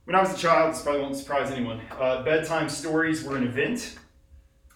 [0.04, 3.44] When I was a child, this probably won't surprise anyone, uh, bedtime stories were an
[3.44, 3.96] event.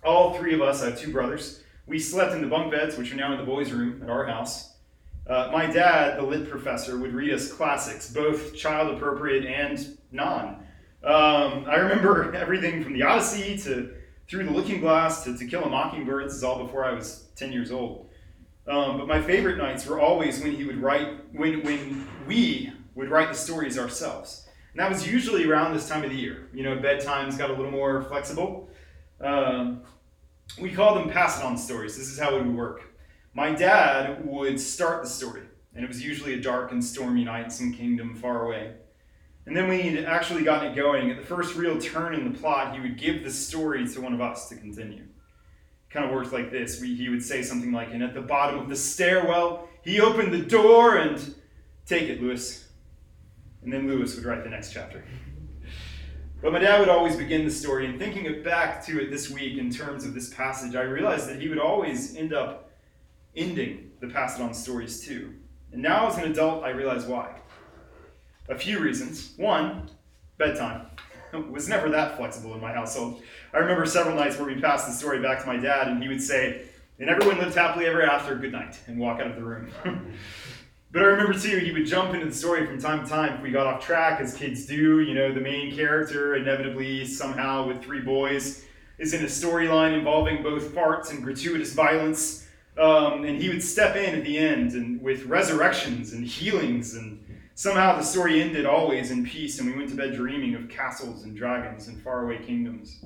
[0.02, 3.12] All three of us, I have two brothers, we slept in the bunk beds, which
[3.12, 4.74] are now in the boys' room at our house.
[5.26, 10.64] Uh, my dad, the lit professor, would read us classics, both child appropriate and non.
[11.02, 13.94] Um, I remember everything from the Odyssey to
[14.28, 16.26] Through the Looking Glass to To Kill a Mockingbird.
[16.26, 18.08] This is all before I was 10 years old.
[18.66, 23.08] Um, but my favorite nights were always when he would write, when, when we would
[23.10, 24.46] write the stories ourselves.
[24.72, 26.48] And that was usually around this time of the year.
[26.52, 28.68] You know, bedtimes got a little more flexible.
[29.20, 29.82] Um,
[30.60, 31.96] we call them pass it on stories.
[31.96, 32.82] This is how it would work.
[33.34, 35.42] My dad would start the story,
[35.74, 38.72] and it was usually a dark and stormy night in some kingdom far away.
[39.46, 42.38] And then when he'd actually gotten it going, at the first real turn in the
[42.38, 45.04] plot, he would give the story to one of us to continue.
[45.04, 46.80] It kind of worked like this.
[46.80, 50.34] We, he would say something like, and at the bottom of the stairwell, he opened
[50.34, 51.34] the door and
[51.86, 52.68] take it, Lewis.
[53.62, 55.02] And then Lewis would write the next chapter.
[56.40, 59.28] But my dad would always begin the story, and thinking it back to it this
[59.28, 62.70] week in terms of this passage, I realized that he would always end up
[63.34, 65.34] ending the pass it on stories too.
[65.72, 67.40] And now as an adult, I realize why.
[68.48, 69.34] A few reasons.
[69.36, 69.90] One,
[70.38, 70.86] bedtime.
[71.50, 73.20] Was never that flexible in my household.
[73.52, 76.08] I remember several nights where we passed the story back to my dad, and he
[76.08, 76.62] would say,
[77.00, 79.70] and everyone lived happily ever after, good night, and walk out of the room.
[80.92, 83.42] but I remember too, he would jump into the story from time to time if
[83.42, 85.00] we got off track, as kids do.
[85.00, 88.64] You know, the main character, inevitably, somehow, with three boys,
[88.98, 92.46] is in a storyline involving both farts and gratuitous violence.
[92.78, 97.18] Um, and he would step in at the end and with resurrections and healings and
[97.58, 101.24] Somehow the story ended always in peace, and we went to bed dreaming of castles
[101.24, 103.04] and dragons and faraway kingdoms.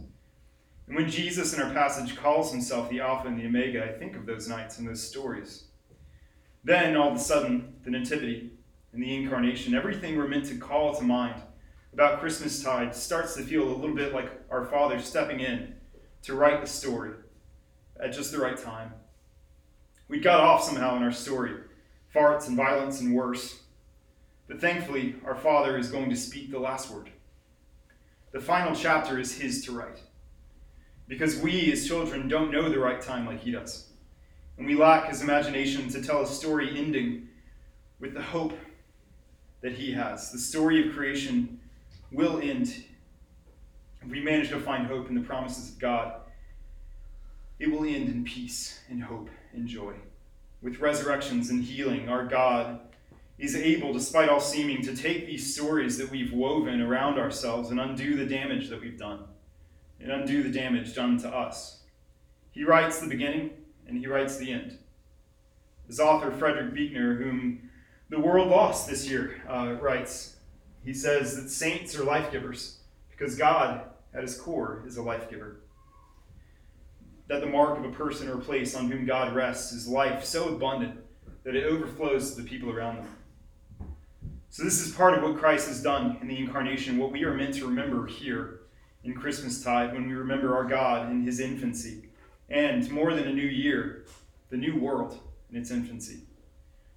[0.87, 4.15] And when Jesus in our passage calls himself the Alpha and the Omega, I think
[4.15, 5.69] of those nights and those stories.
[6.65, 8.53] Then, all of a sudden, the Nativity
[8.93, 11.43] and the Incarnation, everything we're meant to call to mind
[11.93, 15.75] about Christmastide starts to feel a little bit like our Father stepping in
[16.23, 17.15] to write the story
[18.01, 18.93] at just the right time.
[20.09, 21.55] We got off somehow in our story
[22.15, 23.61] farts and violence and worse.
[24.47, 27.09] But thankfully, our Father is going to speak the last word.
[28.33, 30.01] The final chapter is His to write.
[31.09, 33.92] Because we, as children, don't know the right time like He does.
[34.63, 37.27] And we lack His imagination to tell a story ending
[37.99, 38.57] with the hope
[39.61, 40.31] that He has.
[40.31, 41.59] The story of creation
[42.13, 42.85] will end.
[44.03, 46.13] If we manage to find hope in the promises of God,
[47.59, 49.95] it will end in peace and hope and joy.
[50.63, 52.79] With resurrections and healing, our God
[53.41, 57.81] is able, despite all seeming, to take these stories that we've woven around ourselves and
[57.81, 59.25] undo the damage that we've done,
[59.99, 61.81] and undo the damage done to us.
[62.53, 63.51] He writes the beginning
[63.93, 64.79] and he writes the end.
[65.87, 67.71] His author, Frederick Buechner, whom
[68.09, 70.37] the world lost this year, uh, writes,
[70.83, 72.79] he says that saints are life givers
[73.11, 73.83] because God,
[74.15, 75.61] at his core, is a life giver.
[77.29, 80.49] That the mark of a person or place on whom God rests is life so
[80.49, 80.99] abundant
[81.45, 83.09] that it overflows to the people around them.
[84.49, 87.35] So, this is part of what Christ has done in the incarnation, what we are
[87.35, 88.61] meant to remember here
[89.05, 92.09] in Christmastide when we remember our God in his infancy.
[92.53, 94.05] And more than a new year,
[94.51, 95.19] the new world
[95.51, 96.21] in its infancy.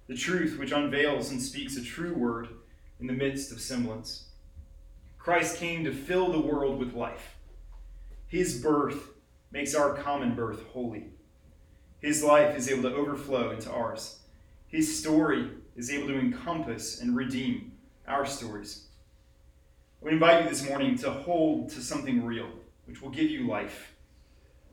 [0.06, 2.48] The truth which unveils and speaks a true word
[3.00, 4.28] in the midst of semblance.
[5.18, 7.36] Christ came to fill the world with life.
[8.28, 9.14] His birth
[9.50, 11.06] makes our common birth holy.
[12.00, 14.20] His life is able to overflow into ours.
[14.68, 17.72] His story is able to encompass and redeem
[18.06, 18.88] our stories.
[20.02, 22.50] We invite you this morning to hold to something real,
[22.84, 23.95] which will give you life.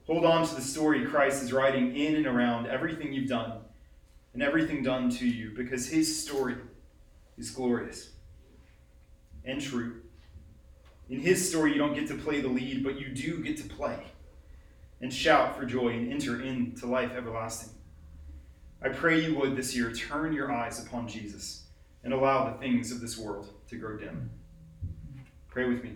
[0.08, 3.60] Hold on to the story Christ is writing in and around everything you've done
[4.34, 6.56] and everything done to you, because his story
[7.38, 8.10] is glorious
[9.46, 10.02] and true.
[11.10, 13.64] In his story, you don't get to play the lead, but you do get to
[13.64, 14.00] play
[15.02, 17.74] and shout for joy and enter into life everlasting.
[18.82, 21.66] I pray you would this year turn your eyes upon Jesus
[22.04, 24.30] and allow the things of this world to grow dim.
[25.50, 25.94] Pray with me.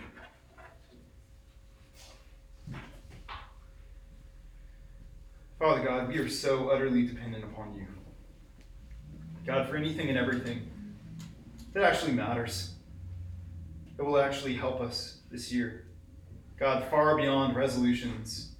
[5.60, 7.88] Father God, we are so utterly dependent upon you.
[9.44, 10.70] God, for anything and everything
[11.74, 12.76] that actually matters,
[13.96, 15.86] that will actually help us this year.
[16.60, 18.52] God, far beyond resolutions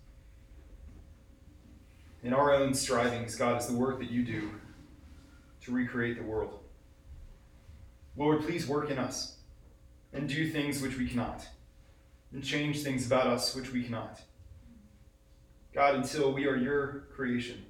[2.24, 4.50] in our own strivings, God, is the work that you do
[5.62, 6.60] to recreate the world.
[8.16, 9.38] Lord, please work in us
[10.14, 11.48] and do things which we cannot,
[12.34, 14.20] and change things about us which we cannot.
[15.78, 17.64] God, until we are your creation.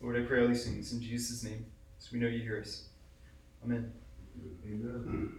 [0.00, 1.66] Lord, I pray all these things in Jesus' name,
[1.98, 2.84] so we know you hear us.
[3.64, 3.92] Amen.
[4.64, 5.32] Amen.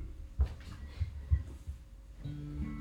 [2.24, 2.77] Hmm.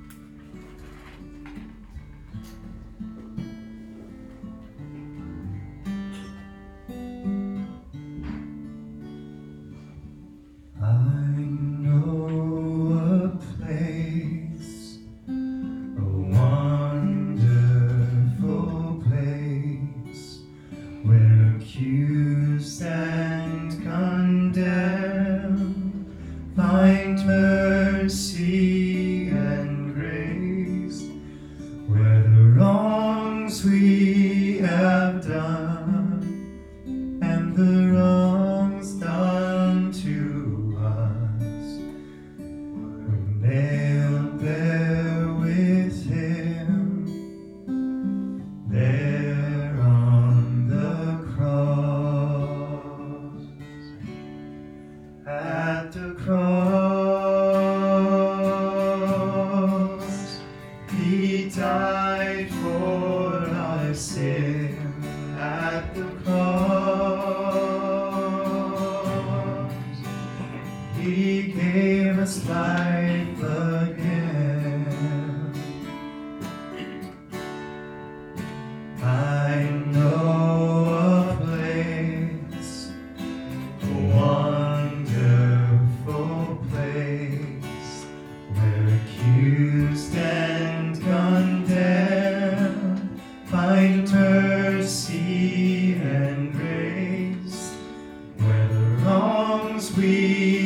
[99.97, 100.66] Wrongs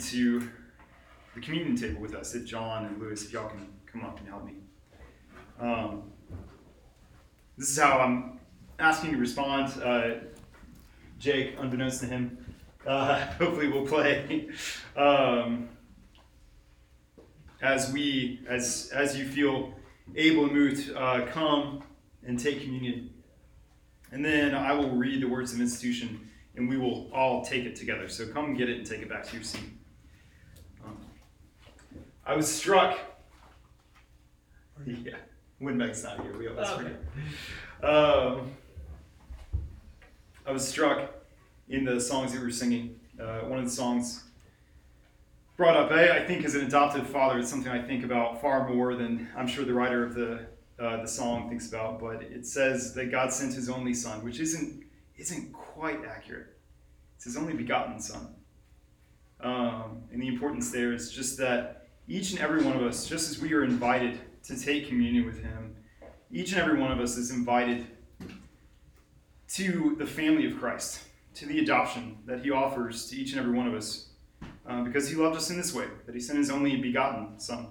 [0.00, 0.48] to
[1.34, 2.34] the communion table with us.
[2.34, 4.54] If John and Lewis, if y'all can come up and help me.
[5.60, 6.12] Um,
[7.56, 8.40] this is how I'm
[8.78, 9.82] asking you to respond.
[9.82, 10.26] Uh,
[11.18, 12.38] Jake, unbeknownst to him,
[12.86, 14.48] uh, hopefully will play.
[14.96, 15.68] Um,
[17.60, 19.74] as we, as as you feel
[20.16, 21.82] able and moved, uh, come
[22.26, 23.10] and take communion,
[24.12, 27.76] and then I will read the words of institution and we will all take it
[27.76, 28.08] together.
[28.08, 29.70] So come get it and take it back to your seat.
[32.30, 32.96] I was struck.
[34.86, 35.16] Yeah,
[35.60, 36.38] Winbeck's not here.
[36.38, 36.82] We all that's Okay.
[36.84, 37.92] pretty.
[37.92, 38.52] Um,
[40.46, 41.10] I was struck
[41.68, 43.00] in the songs that we were singing.
[43.20, 44.22] Uh, one of the songs
[45.56, 45.90] brought up.
[45.90, 49.28] I, I think as an adoptive father, it's something I think about far more than
[49.36, 50.46] I'm sure the writer of the
[50.78, 51.98] uh, the song thinks about.
[51.98, 54.84] But it says that God sent His only Son, which isn't
[55.16, 56.56] isn't quite accurate.
[57.16, 58.36] It's His only begotten Son.
[59.40, 61.79] Um, and the importance there is just that
[62.10, 65.40] each and every one of us, just as we are invited to take communion with
[65.40, 65.76] Him,
[66.32, 67.86] each and every one of us is invited
[69.50, 71.04] to the family of Christ,
[71.36, 74.08] to the adoption that He offers to each and every one of us,
[74.66, 77.68] uh, because He loved us in this way, that He sent His only begotten Son,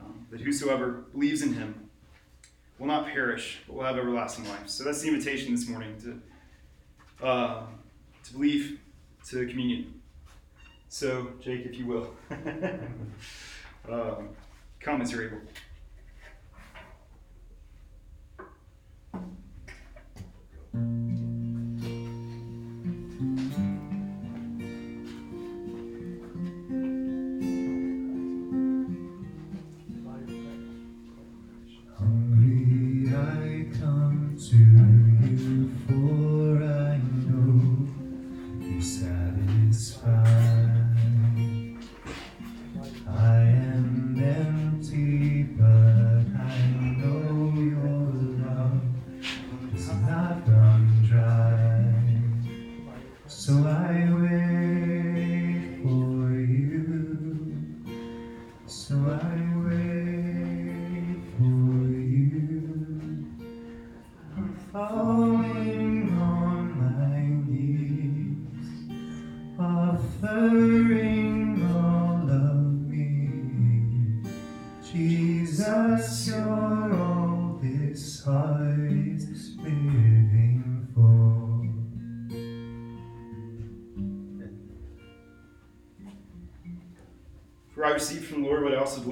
[0.00, 1.88] um, that whosoever believes in Him
[2.80, 4.68] will not perish, but will have everlasting life.
[4.68, 7.62] So that's the invitation this morning to uh,
[8.24, 8.80] to believe,
[9.28, 10.01] to communion.
[10.92, 12.14] So, Jake, if you will,
[13.90, 14.28] um,
[15.00, 15.38] as you're able.
[20.74, 21.21] Hungry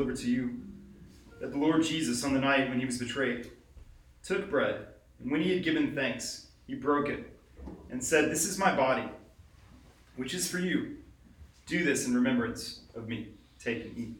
[0.01, 0.59] delivered to you
[1.42, 3.51] that the Lord Jesus, on the night when he was betrayed,
[4.24, 4.86] took bread,
[5.20, 7.30] and when he had given thanks, he broke it,
[7.90, 9.07] and said, This is my body,
[10.16, 10.96] which is for you.
[11.66, 13.28] Do this in remembrance of me.
[13.62, 14.20] Take and eat.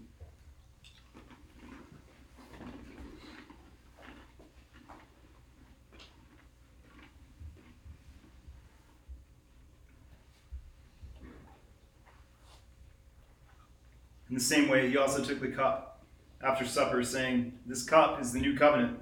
[14.31, 16.05] In the same way, he also took the cup
[16.41, 19.01] after supper, saying, This cup is the new covenant.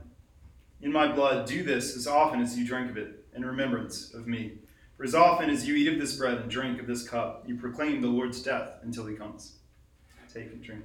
[0.80, 4.26] In my blood, do this as often as you drink of it, in remembrance of
[4.26, 4.54] me.
[4.96, 7.56] For as often as you eat of this bread and drink of this cup, you
[7.56, 9.58] proclaim the Lord's death until he comes.
[10.32, 10.84] Take and drink.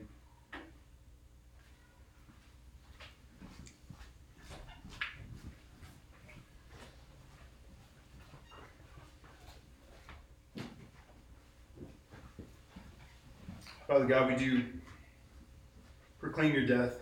[13.93, 14.63] Father God, we do
[16.19, 16.95] proclaim your death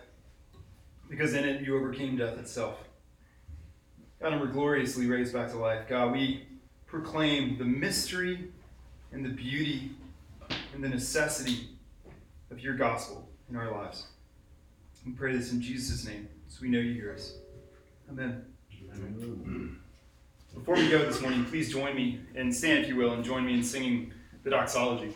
[1.09, 2.79] because in it you overcame death itself.
[4.21, 5.87] God, and we're gloriously raised back to life.
[5.87, 6.45] God, we
[6.87, 8.49] proclaim the mystery
[9.13, 9.91] and the beauty
[10.73, 11.69] and the necessity
[12.51, 14.07] of your gospel in our lives.
[15.05, 17.35] We pray this in Jesus' name, so we know you hear us.
[18.09, 18.43] Amen.
[20.53, 23.45] Before we go this morning, please join me and stand, if you will, and join
[23.45, 24.11] me in singing
[24.43, 25.15] the doxology.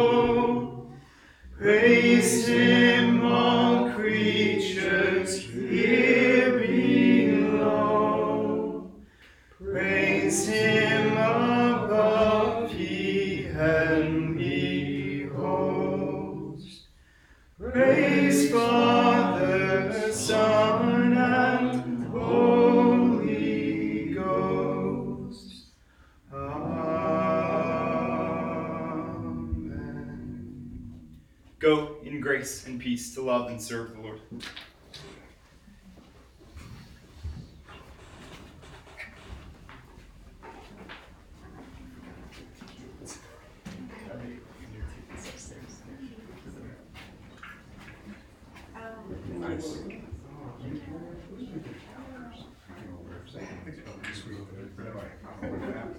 [33.41, 34.19] To and serve the Lord.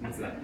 [0.00, 0.38] What's that?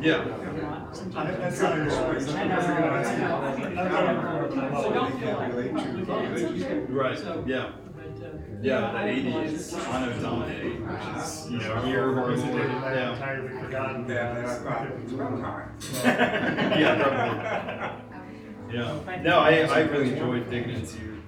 [0.00, 0.24] Yeah.
[1.38, 2.26] That's not understood.
[6.90, 7.22] Right.
[7.46, 7.72] Yeah.
[8.62, 13.12] Yeah, the AD is Anno Domini, which is, you know, year I worth of Yeah.
[13.12, 14.36] entirely forgotten that.
[16.78, 18.76] yeah, probably.
[18.76, 19.22] Yeah.
[19.22, 21.22] No, I, I really enjoyed digging into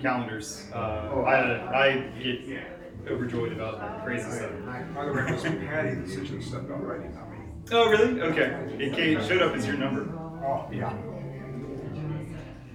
[0.00, 0.66] calendars.
[0.74, 1.92] Uh, I, I
[2.22, 2.66] get
[3.08, 4.50] overjoyed about crazy stuff.
[4.94, 7.38] By the way, it must Patty that sent you the stuff already, not me.
[7.70, 8.20] Oh, really?
[8.20, 8.74] Okay.
[8.78, 10.02] It came, showed up as your number.
[10.44, 10.92] Oh, yeah.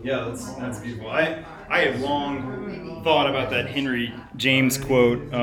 [0.04, 1.10] Yeah, that's that's beautiful.
[1.10, 5.34] I I have long thought about that Henry James quote.
[5.34, 5.40] Um,